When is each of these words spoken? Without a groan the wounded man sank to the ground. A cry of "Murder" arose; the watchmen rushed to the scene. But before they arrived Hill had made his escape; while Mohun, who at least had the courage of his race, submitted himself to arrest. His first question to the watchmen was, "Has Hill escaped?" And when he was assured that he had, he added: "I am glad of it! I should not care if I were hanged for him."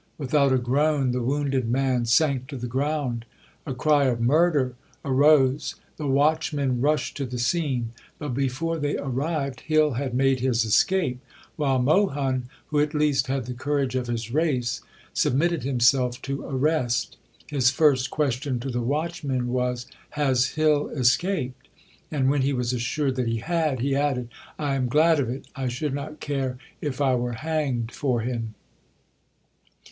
Without 0.17 0.51
a 0.51 0.57
groan 0.57 1.11
the 1.11 1.21
wounded 1.21 1.69
man 1.69 2.05
sank 2.07 2.47
to 2.47 2.57
the 2.57 2.65
ground. 2.65 3.23
A 3.67 3.75
cry 3.75 4.05
of 4.05 4.19
"Murder" 4.19 4.73
arose; 5.05 5.75
the 5.97 6.07
watchmen 6.07 6.81
rushed 6.81 7.15
to 7.17 7.25
the 7.27 7.37
scene. 7.37 7.91
But 8.17 8.29
before 8.29 8.79
they 8.79 8.97
arrived 8.97 9.59
Hill 9.59 9.91
had 9.91 10.15
made 10.15 10.39
his 10.39 10.65
escape; 10.65 11.19
while 11.55 11.77
Mohun, 11.79 12.49
who 12.69 12.79
at 12.79 12.95
least 12.95 13.27
had 13.27 13.45
the 13.45 13.53
courage 13.53 13.93
of 13.93 14.07
his 14.07 14.31
race, 14.31 14.81
submitted 15.13 15.61
himself 15.61 16.19
to 16.23 16.45
arrest. 16.47 17.17
His 17.45 17.69
first 17.69 18.09
question 18.09 18.59
to 18.61 18.71
the 18.71 18.81
watchmen 18.81 19.49
was, 19.49 19.85
"Has 20.17 20.47
Hill 20.55 20.87
escaped?" 20.87 21.67
And 22.09 22.27
when 22.31 22.41
he 22.41 22.53
was 22.53 22.73
assured 22.73 23.17
that 23.17 23.27
he 23.27 23.37
had, 23.37 23.81
he 23.81 23.95
added: 23.95 24.29
"I 24.57 24.73
am 24.73 24.87
glad 24.89 25.19
of 25.19 25.29
it! 25.29 25.45
I 25.55 25.67
should 25.67 25.93
not 25.93 26.19
care 26.19 26.57
if 26.81 27.01
I 27.01 27.13
were 27.13 27.33
hanged 27.33 27.91
for 27.91 28.21
him." 28.21 28.55